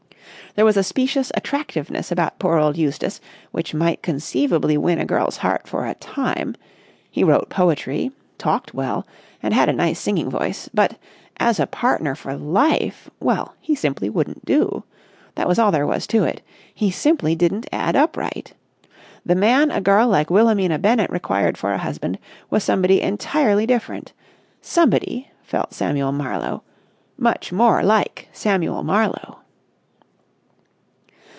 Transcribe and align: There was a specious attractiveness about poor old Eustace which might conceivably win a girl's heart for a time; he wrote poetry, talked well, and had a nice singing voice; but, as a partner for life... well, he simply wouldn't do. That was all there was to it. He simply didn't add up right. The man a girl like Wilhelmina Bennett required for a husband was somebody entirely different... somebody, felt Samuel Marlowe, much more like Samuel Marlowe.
There 0.53 0.65
was 0.65 0.75
a 0.75 0.83
specious 0.83 1.31
attractiveness 1.33 2.11
about 2.11 2.37
poor 2.37 2.57
old 2.57 2.75
Eustace 2.75 3.21
which 3.51 3.73
might 3.73 4.01
conceivably 4.01 4.77
win 4.77 4.99
a 4.99 5.05
girl's 5.05 5.37
heart 5.37 5.65
for 5.65 5.85
a 5.85 5.93
time; 5.93 6.57
he 7.09 7.23
wrote 7.23 7.47
poetry, 7.47 8.11
talked 8.37 8.73
well, 8.73 9.07
and 9.41 9.53
had 9.53 9.69
a 9.69 9.73
nice 9.73 9.97
singing 9.97 10.29
voice; 10.29 10.69
but, 10.73 10.97
as 11.37 11.57
a 11.57 11.67
partner 11.67 12.15
for 12.15 12.35
life... 12.35 13.09
well, 13.21 13.53
he 13.61 13.75
simply 13.75 14.09
wouldn't 14.09 14.43
do. 14.43 14.83
That 15.35 15.47
was 15.47 15.57
all 15.57 15.71
there 15.71 15.87
was 15.87 16.05
to 16.07 16.25
it. 16.25 16.41
He 16.75 16.91
simply 16.91 17.33
didn't 17.33 17.69
add 17.71 17.95
up 17.95 18.17
right. 18.17 18.51
The 19.25 19.35
man 19.35 19.71
a 19.71 19.79
girl 19.79 20.09
like 20.09 20.29
Wilhelmina 20.29 20.79
Bennett 20.79 21.11
required 21.11 21.57
for 21.57 21.71
a 21.71 21.77
husband 21.77 22.19
was 22.49 22.61
somebody 22.61 22.99
entirely 23.01 23.65
different... 23.65 24.11
somebody, 24.61 25.29
felt 25.43 25.73
Samuel 25.73 26.11
Marlowe, 26.11 26.61
much 27.17 27.53
more 27.53 27.81
like 27.83 28.27
Samuel 28.33 28.83
Marlowe. 28.83 29.37